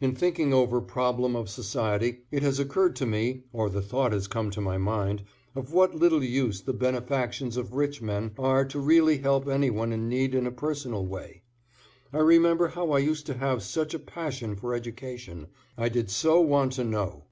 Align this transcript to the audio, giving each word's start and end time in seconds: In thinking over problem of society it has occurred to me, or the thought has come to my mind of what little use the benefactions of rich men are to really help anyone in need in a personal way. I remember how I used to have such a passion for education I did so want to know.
In 0.00 0.14
thinking 0.14 0.54
over 0.54 0.80
problem 0.80 1.36
of 1.36 1.50
society 1.50 2.20
it 2.30 2.42
has 2.42 2.58
occurred 2.58 2.96
to 2.96 3.04
me, 3.04 3.42
or 3.52 3.68
the 3.68 3.82
thought 3.82 4.10
has 4.12 4.26
come 4.26 4.50
to 4.52 4.60
my 4.62 4.78
mind 4.78 5.22
of 5.54 5.70
what 5.70 5.94
little 5.94 6.24
use 6.24 6.62
the 6.62 6.72
benefactions 6.72 7.58
of 7.58 7.74
rich 7.74 8.00
men 8.00 8.30
are 8.38 8.64
to 8.64 8.80
really 8.80 9.18
help 9.18 9.46
anyone 9.46 9.92
in 9.92 10.08
need 10.08 10.34
in 10.34 10.46
a 10.46 10.50
personal 10.50 11.04
way. 11.04 11.42
I 12.10 12.20
remember 12.20 12.68
how 12.68 12.92
I 12.92 13.00
used 13.00 13.26
to 13.26 13.34
have 13.34 13.62
such 13.62 13.92
a 13.92 13.98
passion 13.98 14.56
for 14.56 14.72
education 14.74 15.48
I 15.76 15.90
did 15.90 16.08
so 16.08 16.40
want 16.40 16.72
to 16.72 16.84
know. 16.84 17.24